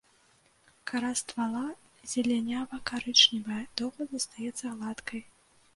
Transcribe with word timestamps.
Кара 0.91 1.11
ствала 1.21 1.61
зелянява-карычневая, 2.13 3.63
доўга 3.83 4.01
застаецца 4.15 4.65
гладкай. 4.81 5.21